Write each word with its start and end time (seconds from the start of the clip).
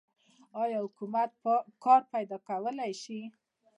آیا 0.61 0.79
حکومت 0.85 1.29
کار 1.83 2.01
پیدا 2.13 2.37
کولی 2.47 2.91
شي؟ 3.03 3.19